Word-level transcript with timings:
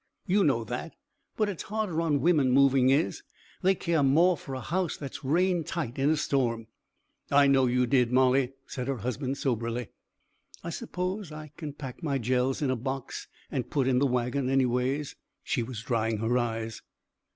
You 0.25 0.43
know 0.43 0.63
that. 0.63 0.95
But 1.37 1.47
it's 1.47 1.61
harder 1.61 2.01
on 2.01 2.21
women, 2.21 2.49
moving 2.49 2.89
is. 2.89 3.21
They 3.61 3.75
care 3.75 4.01
more 4.01 4.35
for 4.35 4.55
a 4.55 4.59
house 4.61 4.97
that's 4.97 5.23
rain 5.23 5.63
tight 5.63 5.99
in 5.99 6.09
a 6.09 6.17
storm." 6.17 6.65
"I 7.29 7.45
know 7.45 7.67
you 7.67 7.85
did, 7.85 8.11
Molly," 8.11 8.53
said 8.65 8.87
her 8.87 8.97
husband 8.97 9.37
soberly. 9.37 9.89
"I 10.63 10.71
suppose 10.71 11.31
I 11.31 11.51
can 11.55 11.73
pack 11.73 12.01
my 12.01 12.17
jells 12.17 12.63
in 12.63 12.71
a 12.71 12.75
box 12.75 13.27
and 13.51 13.69
put 13.69 13.87
in 13.87 13.99
the 13.99 14.07
wagon, 14.07 14.49
anyways." 14.49 15.15
She 15.43 15.61
was 15.61 15.83
drying 15.83 16.17
her 16.17 16.35
eyes. 16.35 16.81